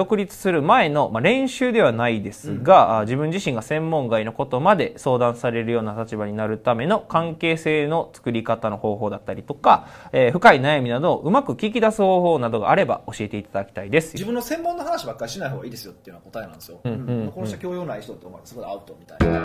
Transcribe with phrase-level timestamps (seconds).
[0.00, 14.14] 独立する前の、まあ、練習ではないですが、あ自分自身が専門外のことまで相談されるような立場になるための関係性の作り方の方法だったりとか、えー深い悩みなどをうまく聞き出す方法などがあれば教えていただきたいです。
[14.14, 19.42] 自分の専門の話ばっかりしない方がいいですよっていうのは答えなんですよ、うんうんうんこの人教養ない人って思われてそこでアウトみたいな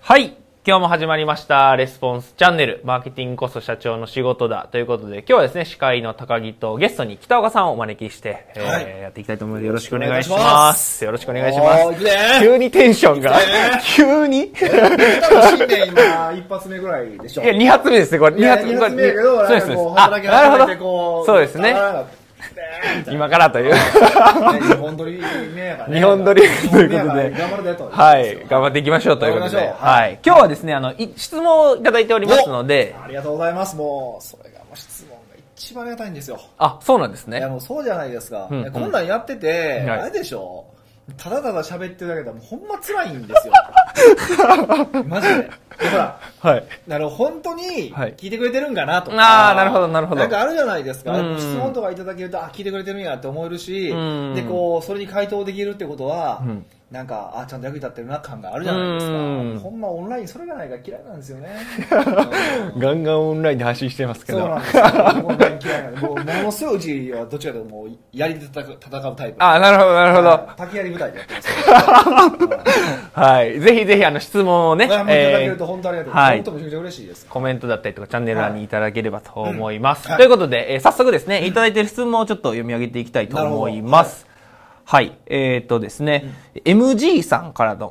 [0.00, 0.41] はい。
[0.64, 10.36] 今日も始まりました、レスポンスチャンネル、マーケティングこそ社長の仕事だということで、今日はですね、司会の高木とゲストに北岡さんをお招きして、えーはいやっていきたいと思うので、よろしくお願いしま。
[10.36, 12.40] ますよろしくお願いします。
[12.40, 13.32] 急にテンションが、
[13.96, 14.52] 急に？
[14.54, 14.68] 新
[15.66, 18.36] 年今一発目ぐらいでしょや、二発目ですね、これ。
[18.36, 19.66] 二発いや二発目やけどそうです。
[19.96, 21.24] あ、なるほど。
[21.26, 21.74] そうですね。
[23.10, 23.74] 今からという。
[23.74, 25.20] 日本撮り
[25.92, 26.42] 日本撮り。
[26.42, 27.30] ということで。
[27.30, 27.88] 頑張るでと。
[27.90, 28.46] はい。
[28.48, 29.72] 頑張っていきましょうということで。
[29.76, 30.18] はい。
[30.24, 33.76] 今日はですね、あの、い質問をいただいておりますので、ありがとうございます。
[33.76, 35.16] もうそれがもう質問が
[35.56, 36.40] 一番ありがたいんですよ。
[36.58, 37.46] あ、そうなんですいやね。
[37.46, 40.00] もうそうじゃないですか、こんなんやってて、はい。
[40.00, 40.64] あれでしょ
[41.16, 43.52] ただただ喋ってるだけでもうほんま辛いんですよ。
[45.06, 45.50] マジで。
[45.80, 46.64] でほらはい。
[46.86, 48.14] なるほど本当にはい。
[48.14, 50.20] 聞いてくれてるんかなとか、あーなるほどなるほど。
[50.20, 51.38] なんかあるじゃないですか、うん。
[51.38, 54.34] 質問とかいただけるとあ聞いてくれてるんやって思えるし、うん。
[54.34, 61.48] でこうそれに回答できるってことは、うんなんかあちゃんと役に立ってるな感があるじゃないですか、うんほんまオンラインそれがないから嫌いなんですよね
[62.78, 64.40] ガンガンオンラインで発信してますけど。
[64.40, 64.84] そうなんですよ。
[65.24, 69.36] オンライン嫌いなんで、もう、ものすごいうちはどっちかというと、もう、槍で戦うタイプ。
[69.38, 70.48] あ、なるほど、なるほど。
[70.56, 73.20] 竹槍舞台でやってます。
[73.20, 73.60] はい。
[73.60, 76.14] ぜひぜひ、あの、質問をね、いただけえーると本当ありがとう。
[76.14, 77.26] はい本当めちゃくちゃ嬉しいです。
[77.26, 80.10] コメントだったりとか、チャンネル欄にいただければと思います。
[80.10, 84.31] うんということで、えー早速ですね、いただいている質問をちょっと読み上げていきたいと思います。
[84.84, 85.12] はい。
[85.26, 87.86] えーっとですね、MG さんからの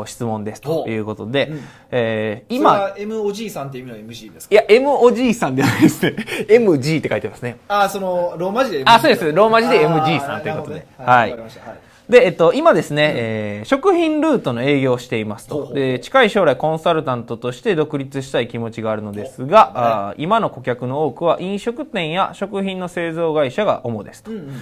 [0.00, 4.54] お質問ですということで、うんえー今、今、M おじいさんっていう意味の MC ですか？
[4.54, 6.16] いや、MOG さんではないですね。
[6.48, 7.58] MG って書いてますね。
[7.68, 11.36] あ、その、ローマ字で MG あそうですローマ字であ MG さんということでねははい。
[12.08, 15.72] で、えっと、今ですね、えー食品ルートの営業をしていますと。
[15.72, 24.32] で、近い将来コンサルタントとして独立したい気持ちがあるのですが、あー今の顧客の多くは飲食店や食品の製造会社が主ですと。
[24.32, 24.54] うんうんうん。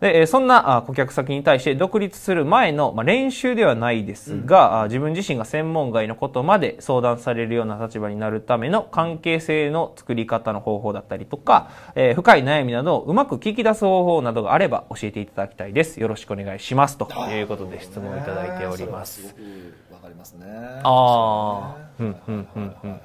[0.00, 16.00] で、えーそんなあ顧客先に対して独立する前の、まあ、練習ではないですが、あ自分自身が専門外のことまで相談されるような立場になるための関係性の作り方の方法だったりとか、えー深い悩みなどをうまく聞き出す方法などがあれば教えていただきたいです。
[16.00, 16.96] よろしくお願いします。
[16.98, 19.34] ということで質問をいただいております。
[19.92, 20.46] わかりますね。
[20.82, 23.00] あーそうんうんうんうん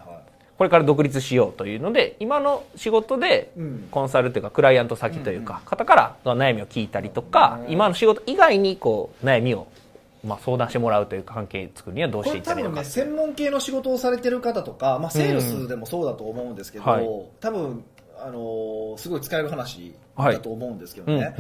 [0.60, 3.88] これから独立しようというので、今の仕事でうん。
[3.90, 9.68] コンサルというかクライアント先というか、方から悩みを聞いたりとか、今の仕事以外にこう悩みを
[10.22, 12.76] まあ相談してもらうという関係作るにはどうしていったらいいのか。
[12.76, 13.10] これ多分ね。
[13.10, 17.08] 専門系の仕事をされてる方とか、まあ、セールスでもそうだと思うんですけど、うんはい。
[17.40, 17.86] 多分
[18.18, 21.34] あのーすごい使える話はいだと思うんですけどね。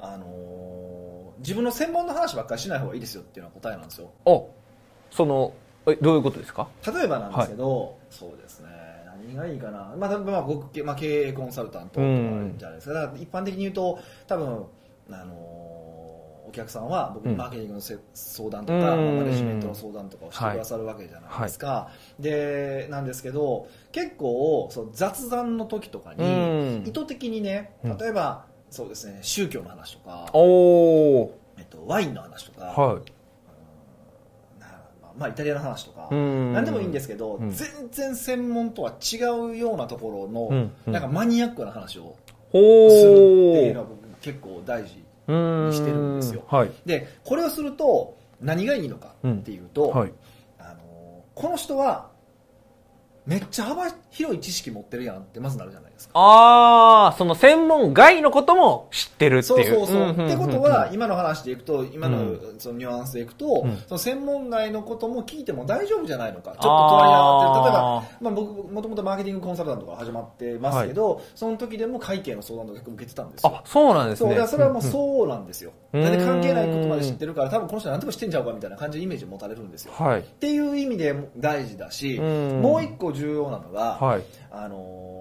[0.00, 4.10] あのー自分の専門の話ばっかりしない方がいいですよっていうのは答えなんですよ。
[4.24, 4.50] お、
[5.12, 5.52] その
[5.88, 6.68] えどういうことですか？
[6.86, 8.68] 例えばなんですけど、そうですね。
[9.06, 12.10] 何がいいかな、まあ、まあ僕、まあ、経営コンサルタントとかある
[12.54, 14.66] んじゃないですか,、一般的に言うと多分
[15.10, 17.30] あのーお客さんは僕うん。
[17.32, 26.26] にマーケティングのせ相談とか、マネジメントの相談とかをしてくださるわけじゃないですか、でなんですけど結構そう雑談の時とかにう
[26.84, 26.84] ん。
[26.86, 27.98] 意図的にねうん。
[27.98, 33.02] 例えば、そうですね宗教の話とか、えっと、ワインの話とか、はい。
[35.16, 37.50] なまあまあ、イタリアの話とか、うん何でもいいんですけど、うん。
[37.50, 39.16] 全然専門とは違
[39.52, 42.16] うようなところの、なんかマニアックな話を
[42.50, 46.44] ほするっていうのーは僕結構大事うーんしてるんですよ。
[46.48, 46.70] はい。
[46.84, 50.12] でこれをすると何がいいのかっていうと、はい。
[50.58, 52.10] あのこの人は
[53.26, 56.12] めっちゃ幅広い知識持ってるやんってまずなるじゃないですか？
[56.14, 59.64] ああ、その専門外のことも知ってるっていう。
[59.64, 59.96] そうそうそう。
[59.96, 66.52] んんんんってことは、今の話でいくと、今のうそのニュアンスでいくと、うんその専門外のことも聞いても大丈夫じゃないのか。
[66.52, 73.56] ちょっとトライアルって、例えばあ、まあ僕、もともとマーケティングコンサルタントが始まってますけど、その時でも会計の相談とか受けてたんですよ。
[73.56, 74.34] あ、そうなんですそう、ね。
[74.34, 75.72] だからそれはもううんそうなんですよ。
[75.92, 79.92] うん関係ないことまで知ってるから、多分この人何でも知ってんちゃうかみたいな感じのイメージを持たれるんですよ。
[79.94, 80.20] はい。
[80.20, 84.22] っていう意味でも大事だし、うんもう一個重要なのが、はい。
[84.50, 85.15] あのー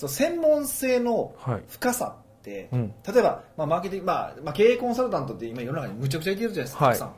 [0.00, 1.62] そう専門性のはい。
[1.68, 7.14] 深さって、うん例えば、まあ、マーケティング、まあ、まあ、経営コンサルタントって今世の中にむちゃくちゃいてるじゃないですか、はいたくさん。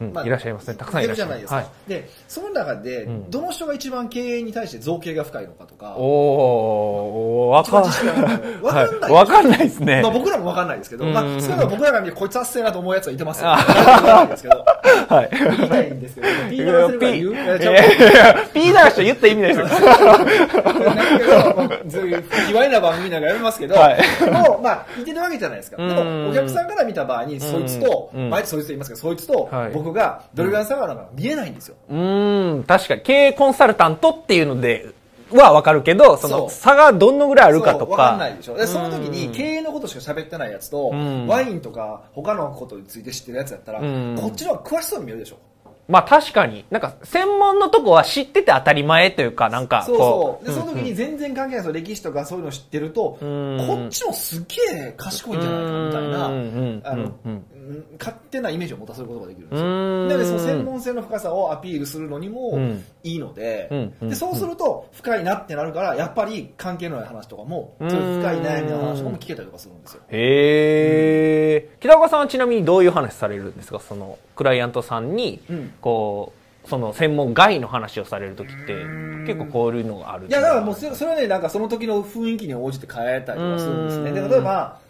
[0.00, 0.12] うんうん。
[0.12, 0.74] まあいらっしゃいますね。
[0.74, 1.40] たくさんいらっしゃいます。
[1.40, 2.04] るじゃないですか、はい。
[2.04, 3.30] でその中で、うん。
[3.30, 5.94] どの人が一番経営に対して造形が深いのかとか。
[5.96, 7.92] おおわかんない。
[8.62, 9.10] わかんない。
[9.10, 9.12] はい。
[9.12, 10.02] わかんないですね。
[10.02, 11.12] まあ、僕らも分かんないですけど、うん。
[11.12, 13.62] まあ、少なくとも僕らが見てこいつ達成なと思うやつはいてますよ、ね。
[15.08, 15.28] はい。
[15.30, 17.32] 言いたいんですけど、ピー流せるから言う？
[17.32, 17.54] いや
[18.52, 19.66] ピー流したら言った意味ないですよ。
[19.68, 19.78] なん
[21.18, 24.00] けど、まあ、そういう卑猥な番組なんかやめますけど、はい。
[24.24, 25.76] でも、まあ、似てるわけじゃないですか。
[25.78, 28.30] お客さんから見た場合に、そいつと、うん。
[28.30, 31.76] 毎日そいつと言いますけど、そいつとはい、僕が、どれぐらいの差があるのか見えないんですよ。
[31.88, 33.00] うーん、確かに。
[33.02, 34.86] 経営コンサルタントっていうので
[35.30, 38.24] はわかるけど、その差がどのぐらいあるかとそうわかんか。
[38.24, 38.56] ないでしょ。
[38.56, 39.32] で、その時にうん。
[39.32, 41.26] 経営のことしか喋ってないやつと、ん。
[41.26, 44.16] ワインとか他のことについて知ってるやつやったら、ん。
[44.18, 45.38] こっちの方が詳しそうに見えるでしょ。
[45.88, 50.54] まあ確かに、なんか専門のとこは知ってて当たり前というか、なんかそうこそう。
[50.54, 53.66] で、その時に全然関係ないその歴史とかそういうの知ってると、ん。
[53.66, 57.12] こっちもすっげえ賢いんじゃないかみたいな、あの、
[57.98, 60.02] 勝手なイメージを持たせることができるんですうん。
[60.02, 60.06] よ。
[60.08, 62.84] なので、その専門性の深さをアピールするのにもうん。
[63.04, 70.02] いいのでうんうん、で、そうすると深いなってなるから、やっぱり関係のない話とかも、そういう深い悩みの話とかも聞けたりとかするんですよ。
[70.08, 71.76] へえ。
[71.80, 73.80] 北岡さんはちなみにどういう話されるんですか？
[73.80, 76.32] その、クライアントさんにうん、こ
[76.64, 78.74] う、その専門外の話をされるときって、
[79.26, 84.12] 結構こういうのがあるいや、だからもうそれ、はね、なんかその時の雰囲気に応じて変えたりとかするんですね。
[84.12, 84.30] で、うん。
[84.30, 84.87] 例えば、あのー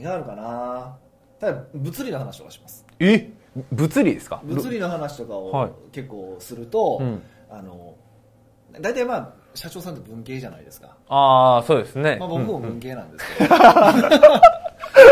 [0.00, 0.96] 何があるかな？
[1.42, 2.86] 例えば物理の話とかします。
[2.98, 3.30] え？
[3.72, 4.40] 物理ですか？
[4.44, 7.94] 物理の話とかはいを結構すると、うんあの、
[8.80, 10.96] 大体まあ、社長さんって文系じゃないですか。
[11.08, 12.16] ああ、そうですね。
[12.18, 13.54] まあ僕もうんうん文系なんですけど。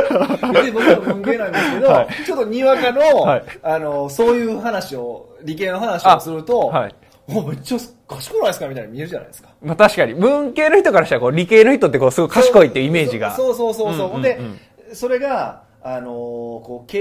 [0.53, 6.95] 別に僕も文系なんですけど、はいちょっとにわかの、はいあの、そういう話を、理系の話をすると、はい。
[7.31, 9.51] おめっちゃ賢くないですかみたいに見えるじゃないですか。
[9.61, 13.35] まあ確かに、文系の人からしたらこう理系の人ってこうすごい賢いっていうイメージが。
[13.35, 14.09] そうそうそうそう。
[14.09, 14.41] うんうんうんで、
[14.95, 16.99] それが、あのーこう、経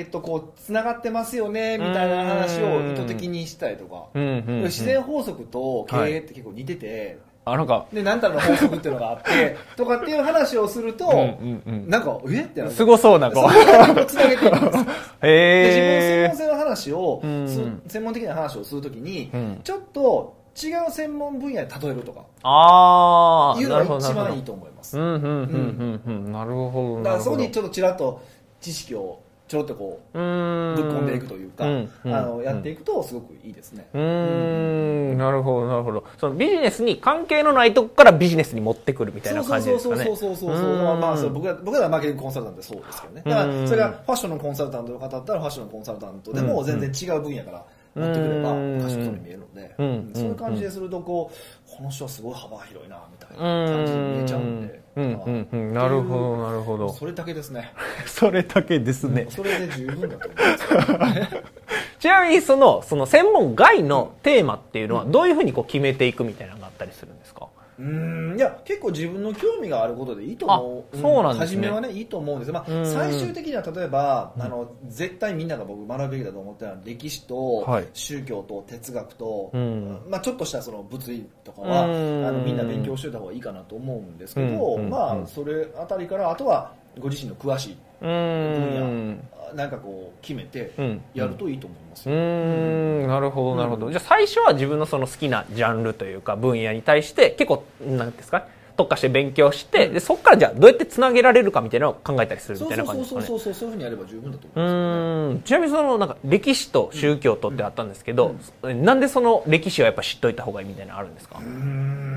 [0.00, 4.06] 営とこう、つながってますよね、みたいな話を意図的にしたりとか。
[4.14, 4.62] うんうんうん。
[4.64, 11.88] 自然法則と経営って結構似てて、あ、なんか、で、なんたらの法則っていうのがあって、 とかっていう話をすると、うんうんうん。
[11.88, 12.42] なんか、え？
[12.42, 12.72] ってなる。
[12.72, 13.50] すごそうな、こう。
[13.50, 14.86] それをつなげていくんです自分の
[15.22, 19.60] 専へ門性の話を、うんす専門的な話をするときに、うん。
[19.64, 23.96] ちょっと違う専門分野で例えるとか、ああ、いうのが。
[23.98, 24.98] 一番いいと思います。
[24.98, 26.32] うん、うん、うん、うん、うん。
[26.32, 27.02] なるほど。
[27.02, 28.20] だからそこにちょっとちらっと
[28.60, 29.20] 知識を
[29.50, 33.88] ちょろっとこう、ぶっ込んでいくというか、うんうんあのやっていくとすごくいいですね。
[33.92, 36.04] うーん、なるほど、なるほど。
[36.18, 40.04] そのビジネスに関係のないとこからビジネスに持ってくるみたいな感じですかね。
[40.04, 48.80] そうそうそうそうそうまあまあそれ僕ら僕らはマーケティングコンサルタントでそうですけどねだかうんらそれがファッションのコンサルタントの方だったらファッションのコンサルタントでも全然違う分野から持ってくればうん。
[48.80, 49.74] 賢そうに見えるので。
[50.14, 53.36] そういう感じでするとこうこの人はすごい幅が広いなみたいな
[53.76, 54.82] 感じに見えちゃうんで。
[54.96, 55.04] うん。
[55.04, 55.48] うん。
[55.52, 55.72] うん。
[55.72, 56.92] なるほどなるほど。
[56.92, 57.72] それだけですね。
[58.06, 59.26] それだけですね。
[59.30, 61.42] それで十分だと思います。
[62.00, 67.46] ちなみにその、その専門外のテーマっていうのはどういうふうにこう決めていくみたいなのがあったりするんですか？
[67.80, 68.36] うーん。
[68.36, 70.96] いや結構自分の興味があることでいいと思う。
[70.96, 71.62] あそうなんですね。
[71.62, 72.86] 初めはねいいと思うんですよ、まあ、うん。
[72.86, 77.88] 最終的には例えば、あの絶対みんなが僕学ぶべきだと思ってるのは歴史と、はい。
[77.94, 80.02] 宗教と哲学と、うん。
[80.08, 82.26] まあ、ちょっとしたその物理とかは、うん。
[82.26, 84.90] あのみんな勉強しておいた方がいいかなと思うんですけど、うん。
[84.90, 85.22] まうん。
[85.24, 89.18] あそれあたりからあとはご自身の詳しいうーん。
[89.18, 89.20] 分
[89.52, 91.00] 野なんかこう決めてうん。
[91.14, 92.08] やるといいと思います。
[92.08, 93.86] うん、なるほど、なるほど。
[93.86, 98.46] うんじゃあ最初は自分のその好きなジャンルというか分野に対して結構、なんですか？
[98.76, 103.26] 特化して勉強して、でそこからじゃあどうやってつなげられるかみたいなのを考えたりするみたいなそうそう感じですかね。
[103.26, 104.72] そうそうそうそういうふうにやれば十分だと思ういます。
[104.72, 112.09] よねちなみにそのなんか歴史と宗教とってあったんですけど、なんでその歴史はやっぱ知っといた方がいいみたいなのあるんですか、うーん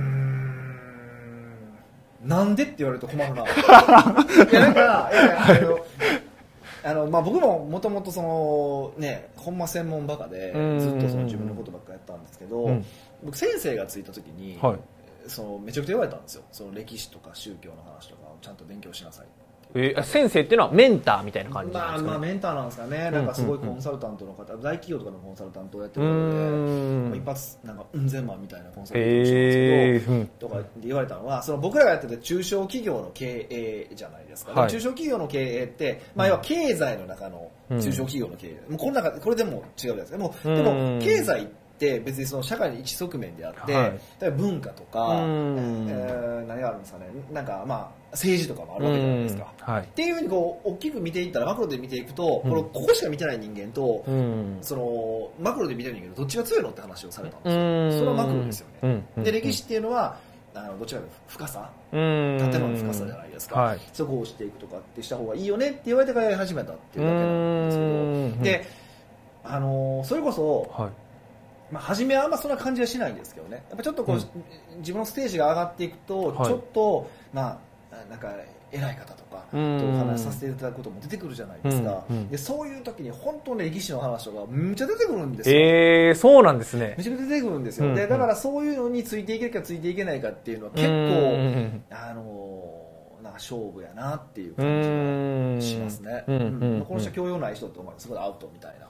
[2.24, 3.44] なんでって言われると困るな。
[3.46, 5.80] いや、なんか、あの、
[6.86, 10.80] あのまあ、僕ももともとその、ね、ほんま専門バカでうん。
[10.80, 12.86] ずっとその自分のことばっかやったんですけど、うん。
[13.24, 14.80] 僕先生がついた時に、はい。
[15.28, 16.44] そのめちゃくちゃ言われたんですよ。
[16.52, 19.28] その歴史とか宗教の話とかをちゃんと勉強しなさい
[19.76, 22.10] えー先生っていうのはメンターみたいな感じなんまあですか、ね。
[22.12, 27.10] まあメンターなんですかね、なんかすごいコンサルタントの方、大企業とかのコンサルタントをやってるうー方で、ん。
[27.10, 30.20] まあ一発なんかうん千万みたいなコンサルタントをしてるんですけど、へー。
[30.20, 30.28] うん。
[30.28, 34.70] とか言われたのは、その僕らがやってて中小企業の経営じゃないですか、はい。
[34.70, 40.66] 中小企業の経営って、まあ、要は経済の中の中小企業の経営、もうこの中これでも違うじゃないですか、もうでうん
[40.98, 41.63] も経済って
[42.00, 49.54] 別にその社会の一側面であって、はい例えば文化とか、うんえー何があるんですかね、なんかまあ政治とかもあるわけじゃないですか。
[49.60, 60.18] はいっていうふうにこう大きく見ていったらマクロで見ていくと、このここしか見てない人間と、うんそのマクロで見てる人間とどっちが強いのって話をされたんですよ、うんそれはマクロですよね、うんうんで歴史っていうのは
[60.56, 68.84] あのどちらかというと深さ建物の深さじゃないですか、はいそこをしていくとかってした方がいいよねって言われてからやり始めたっていうだけなんですけどで
[69.46, 70.92] あのそれこそ、はい
[71.74, 73.64] まあ、初めはあんまそんな感じはしないんですけどね。
[73.70, 74.80] やっぱちょっとこう、うん。
[74.80, 76.48] 自分のステージが上がっていくと、はい。
[76.48, 77.60] ちょっとま
[77.92, 78.32] あなんか
[78.72, 79.96] 偉い方とかとうん。
[79.96, 82.30] お話しさせていただくことも出てくるじゃないですか、うんうん。
[82.30, 86.96] でそういう時に本当ね歴史の話とかむちゃ出てくるんですよ、えー、そうなんですね。
[86.98, 91.84] めちゃめちゃ出てくるんですよ、うんでだからそういうのについていけるかついていけないかっていうのは結う構ん。
[91.90, 92.84] あの
[93.24, 96.86] なんか勝負やなっていうう感じがしますね、うんうんうん。
[96.86, 97.94] この人教養ない人って思う。
[97.98, 98.86] そこでアウトみたいな。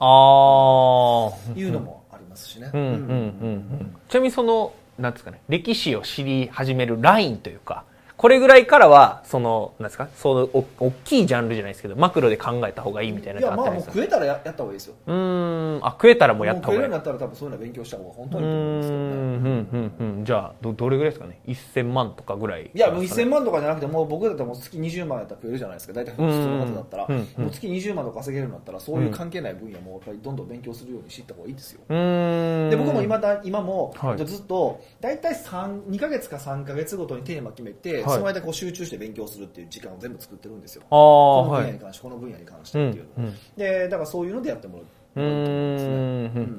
[1.54, 3.96] いうのもありますしね、うんうんうんうん。
[4.08, 7.84] ちなみにそのなんですかね歴史を知り始めるラインというか
[8.16, 14.94] これぐらいからはそのなんですかそのお大きいジャンルじゃないですけどマクロで考えた方がいいみたいないのってあやまあもうったりする食えたらややった方がいいですよ。
[15.06, 15.86] うーん。
[15.86, 16.78] あ食えたらもうやった方がいい。
[16.78, 19.04] もう食えるようになったら多分そういうの勉強した方が本当うにいいと思うんですけどね。
[19.04, 25.92] ーんうんうんうんじゃあどどれぐらいですかね？1000万とかぐらいいやもう1000万とかじゃなくてもう僕だったらもう月20万やったら食えるじゃないですか。
[25.92, 27.16] 大体普通の方だったら、うん。
[27.16, 27.42] うん。
[27.44, 34.26] もう月20万とか稼げるようになったらそういう関係ない分野もやっぱりどんどん勉強するようにしていった方がいいですよ、で僕も今だ今も、はい。
[34.26, 38.02] ずっと大体3 2か月か3か月ごとにテーマ決めて、はい。
[38.04, 40.82] その間こう集中して勉強するっていう時間を全部作ってるんですよ。
[40.88, 43.34] この分はい野に関して、この分野に関しうんてっていうのを、うん。
[43.56, 44.86] でだからそういうのでやってもらう
[45.16, 45.24] うん。
[45.24, 45.28] う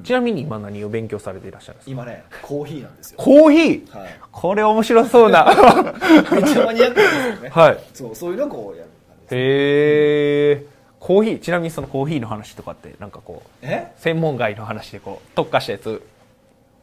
[0.04, 1.90] ちなみに今何を勉強されていらっしゃるんですか？
[1.90, 3.98] 今ねコーヒーなんですよ、コーヒー？
[3.98, 5.44] はい、これ面白そうな。
[6.32, 7.78] めっちゃマニアックですよね、はい。
[7.92, 8.90] そうそういうのをこうやる
[9.30, 10.66] へえ
[10.98, 11.38] コーヒー？
[11.40, 13.92] ちなみにそのコーヒーの話とかってなんかこうえ？
[13.96, 16.02] 専門外の話でこう特化したやつ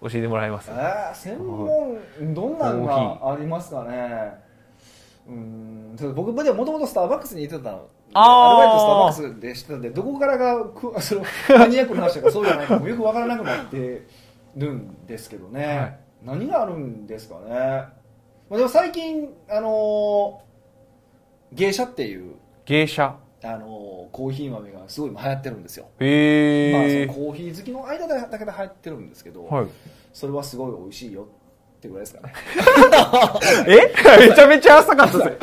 [0.02, 0.70] 教えてもらえます？
[0.72, 1.98] あー専門
[2.34, 4.34] どんなのがありますかね
[5.28, 7.88] うん僕でももともとスターバックスに行ってたの。
[8.16, 11.22] アルバイトスターバックスでしてたんでどこからがく その
[11.58, 14.06] マニアックな話とかそうじゃないかもよくわからなくなって
[14.56, 16.00] るんですけどね、はい。
[16.24, 17.94] 何があるんですかね、ま
[18.52, 22.34] あ、でも最近あのー芸者っていう
[22.66, 23.16] 芸者。
[23.44, 29.68] あのーコーヒー豆がすごい今流行ってるんですよ、へまあ、そえのコーヒー好きの間だけで流行ってるんですけど、はい。
[30.14, 31.28] それはすごい美味しいよ
[31.88, 32.34] ってぐらいですかね。
[33.68, 33.94] え？
[34.30, 35.38] めちゃめちゃ浅かったですね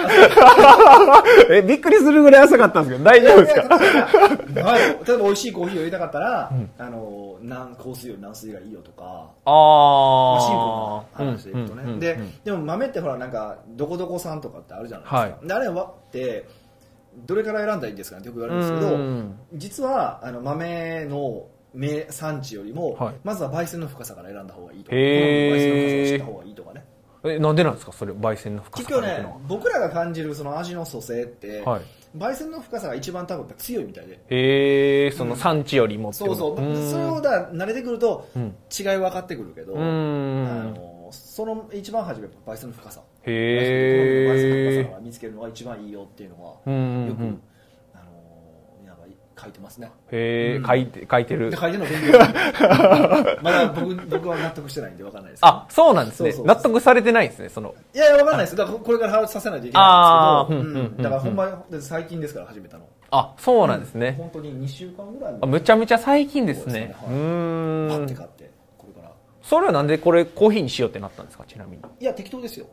[1.50, 3.76] えびっくりするぐらい浅かったんですけど大丈夫ですか？
[4.64, 4.80] はい。
[5.06, 9.52] 例えば美味しいコーヒーを入れたかったら、あの何香水より何水がいいよとか、ま
[10.36, 15.34] あ、シンあプルな話でいくとね、ででも豆ってほらなんかどこどこさんとかってあるじゃないですか、はい。
[15.46, 16.46] であれはって
[17.26, 19.38] どれから選んだらいいんですかねってよく言われるんですけど、うん。
[19.54, 21.44] 実はあの豆の
[21.74, 23.14] 名産地よりも、はい。
[23.24, 24.96] まずは焙煎の深さから選んだ方がいいとか。
[24.96, 25.54] へー。
[25.54, 26.84] 焙煎の深さを知った方がいいとかね。
[27.22, 29.40] えなんでなんですかそれ焙煎の深結局ねさからいくのは。
[29.46, 31.82] 僕らが感じるその味の組成って、はい。
[32.16, 34.18] 焙煎の深さが一番多分強いみたいで。
[34.30, 36.56] へえその産地よりもってそうそう。
[36.56, 38.54] それをだ慣れてくるとうん。
[38.76, 43.02] 違い分かってくるけど、うーあんのその一番初め焙煎の深さ。
[43.24, 46.50] へ焙煎の深えさから見つけるのが一番いいよっていうのは
[47.06, 47.38] よく、
[49.40, 49.90] 書いてますね。
[50.10, 50.66] へえ、うん。
[50.66, 51.50] 書いて書いてる。
[51.50, 52.18] で書いてるの勉強。
[53.42, 56.34] まだ僕僕は納得してないんで分かんないですあそうなんですね。
[56.44, 57.74] 納得されてないんですねその。
[57.94, 58.56] いやいや分かんないです。
[58.56, 61.02] だからこれからさせないといけないんですけど、うんうんうん。
[61.02, 62.84] だからほんま最近ですから始めたの。
[63.12, 66.94] あそうなんですね、本当に2週間ぐらいあむちゃむちゃ最近ですね。
[67.08, 67.90] うね。
[67.90, 67.98] はい。
[67.98, 69.12] パッて買ってこれから。
[69.42, 71.82] それはなんでこれコーヒーにしようってなったんですかちなみに。
[71.98, 72.66] いや適当ですよ。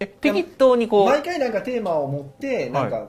[0.00, 1.06] え適当にこう。
[1.06, 3.08] 毎回なんかテーマを持ってなんか、はい。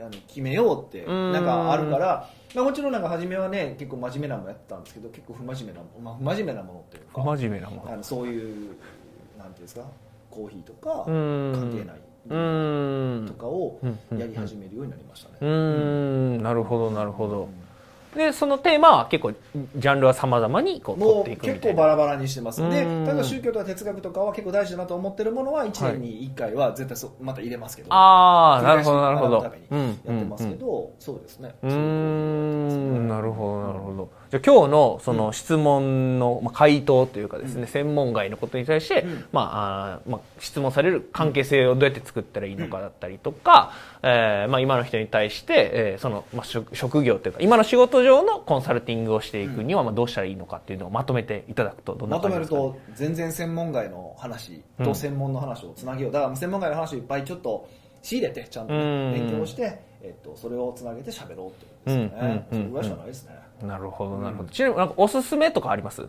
[0.00, 7.92] あの決めようってなんかあるからまあ、もちろんなんか初めはね結構真面目なのもやってたんですけど結構不真面目な、まあ、不真面目なものっていうか真面目なもの。
[7.92, 8.76] あのそういう
[9.38, 9.82] なんていうんですか
[10.30, 12.00] コーヒーとか関係ない
[13.26, 13.98] とかをうん。
[14.12, 14.18] うん。
[14.18, 16.42] やり始めるようになりましたね、うーん。
[16.42, 17.48] なるほどなるほど
[18.16, 21.60] でそのテーマは結構ジャンルは様々にこう取っもうていくみたいな。
[21.60, 22.60] 結構バラバラにしてます。
[22.60, 23.04] でうん。
[23.04, 29.42] 例えば宗教とか哲学とかは結構大事だなと思ってるものは1年に1回は絶対そまた入れますけど、ああなるほどなるほど。
[29.42, 31.54] やってますけど、そうですね。
[31.62, 34.10] うーんなるほどなるほど。
[34.30, 39.24] じゃあ今日のその質問のまあ回答というかですね、専門外のことに対して、うん。
[39.32, 43.72] まああーまあ、質問される関係性をどうやって作ったらいいのかだったりとか、
[44.02, 56.12] えーまあ、今の人に対して、えーその、まあ、職職業というか今の仕事上のコンサルティングをしていくには、まあ、どうしたらいいのかっていうのをまとめていただくとどんなまと感じですか、ね、めると全然専門外の話うんと専門の話をつなげよう。
[56.12, 57.68] だから専門外の話をいっぱいちょっと
[58.02, 59.28] 仕入れてちゃんとね、うん。
[59.28, 66.06] 勉強して、えっと、それをつなげて喋ろうっていうことですよね、うんうんうんそれぐらいしかないですね、なるほどなるほど、ちなみになんかおすすめとかあります？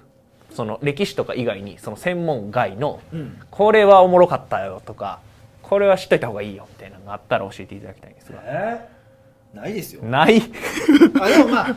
[0.51, 3.39] その歴史とか以外にその専門外のうん。
[3.49, 5.19] これはおもろかったよとか
[5.69, 8.39] これは知っといた方がいいよみたいなのがあったら教えていただきたいんですが。
[8.43, 9.57] えー？
[9.57, 10.03] ないですよ。
[10.03, 10.41] ない？
[11.21, 11.75] あでもまあ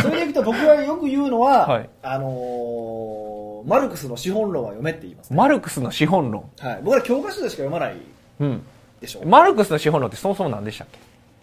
[0.00, 1.90] それでいくと僕がよく言うのは、はい。
[2.02, 5.36] あのーのマルクスの資本論は読めって言います、ね。
[5.36, 6.50] マルクスの資本論？
[6.58, 7.96] はい、僕ら教科書でしか読まない
[8.40, 8.62] うん。
[9.00, 9.24] でしょ？
[9.26, 10.88] マルクスの資本論ってそもそも何でしたっ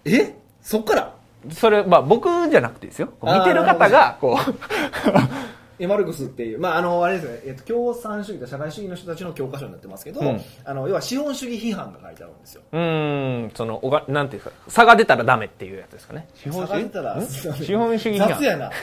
[0.03, 0.11] け？
[0.15, 0.35] え？
[0.61, 1.13] そっから？
[1.51, 3.13] それ、まあ僕じゃなくてですよ。
[3.21, 4.53] 見てる方が、こう、
[5.83, 12.61] えマルクスっていう、まあ、あの、あれですね、えっと、共産主義と社会主義の人たちの教科書になってますけど、うんあの、要は資本主義批判が書いてあるんですよ。
[12.71, 16.27] うーん、その、おが、なんていうか、差が出たらダメっていうやつですかね。
[16.35, 18.71] 資本主義差が出たら資本主義雑やな。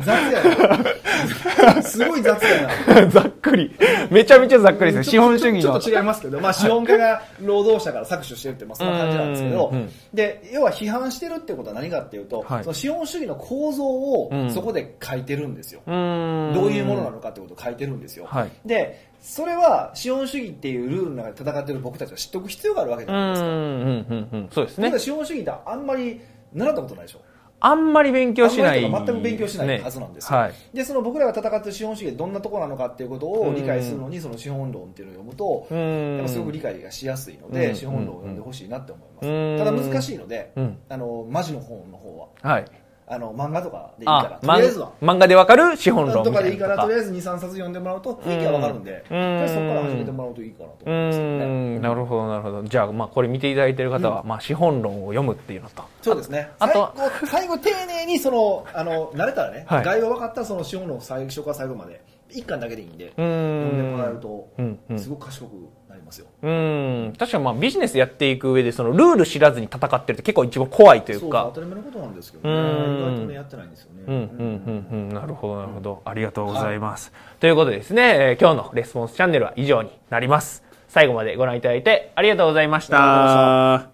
[0.00, 1.82] 雑やな。
[1.82, 3.06] すごい雑やな。
[3.12, 3.74] ざっくり。
[4.10, 5.12] めちゃめちゃざっくりですね。
[5.12, 5.60] 資本主義の。
[5.60, 15.73] ちょっと違いますけど、まあ、資本家が労働者から搾取してるって、まあ、そんな感じなんですけどうんうん、で、要は批判してるってことは何かっていうと、はいその資本主義の構造をうんそこで書いてるんですよ。
[15.86, 18.26] うーんどういうものなのかってことを書いてるんですよ。
[18.26, 23.48] はいで、それは資本主義っていうルールの中で戦ってる僕たちは知っておく必要があるわけじうゃないですか。
[23.48, 24.48] うん、うん、うん。
[24.52, 24.98] そうですねただ。
[24.98, 26.20] 資本主義ってあんまり
[26.52, 27.20] 習ったことないでしょ。
[27.60, 30.38] あんまり勉強しない、全く勉強しないはずなんですよ。
[30.38, 30.52] はい。
[30.74, 39.26] で、その僕らが戦ってる資本主義がどんなところなのかっていうことを理解するのに、その資本論っていうのを読むと、やっぱすごく理解がしやすいので、うん資本論を読んでほしいなって思います。
[39.28, 42.64] うんただ難しいので、うんあの、マジの本の方は、はい。
[43.06, 44.92] あの、漫画とかでいいから、あ、とりあえずは。
[45.02, 51.78] 漫画でわかる資本論とかでいいから、とりあえず2、3冊読んでもらうと雰囲気がわかるんで、そこから始めてもらうといいかなとう思いますよね。
[51.80, 52.62] なるほど、なるほど。
[52.62, 55.82] じゃあ、まあ、これ見ていただいている方は、まあ、資本論を読むっていうのと。
[56.00, 56.50] そうですね。
[56.58, 56.94] あと
[57.26, 64.48] 最後、丁寧にその、あの、慣れたらね、はい概要分かったらその資本論を最初から最後まで、一巻だけでいいんで、読んでもらえると
[64.96, 66.26] すごく賢くなりますよ。
[66.42, 67.12] うーん。
[67.18, 71.60] 確かにまあ、ビジネスやっていく上で、その、ルール知らずに戦ってるって結構一番怖いといそううか当。
[71.60, 74.02] たり前のことなんですけどね、うん意外とね、やってないんですよね。
[74.06, 75.08] うん、うん、うん、うん。
[75.10, 76.02] なるほど、なるほど。
[76.04, 77.12] ありがとうございます。
[77.40, 80.62] ということでですね、えー今日のレスポンスチャンネルは以上になります。
[80.88, 83.93] 最後までご覧いただいてありがとうございましありがとうございた。